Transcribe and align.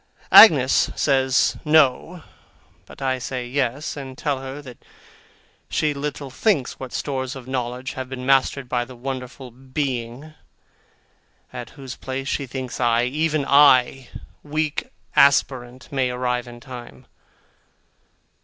Agnes 0.31 0.89
says 0.95 1.57
'No,' 1.63 2.23
but 2.87 3.03
I 3.03 3.19
say 3.19 3.47
'Yes,' 3.47 3.95
and 3.95 4.17
tell 4.17 4.39
her 4.41 4.59
that 4.59 4.83
she 5.69 5.93
little 5.93 6.31
thinks 6.31 6.79
what 6.79 6.91
stores 6.91 7.35
of 7.35 7.47
knowledge 7.47 7.93
have 7.93 8.09
been 8.09 8.25
mastered 8.25 8.67
by 8.67 8.83
the 8.83 8.95
wonderful 8.95 9.51
Being, 9.51 10.33
at 11.53 11.69
whose 11.77 11.95
place 11.97 12.27
she 12.27 12.47
thinks 12.47 12.79
I, 12.79 13.03
even 13.03 13.45
I, 13.45 14.09
weak 14.41 14.89
aspirant, 15.15 15.91
may 15.91 16.09
arrive 16.09 16.47
in 16.47 16.59
time. 16.61 17.05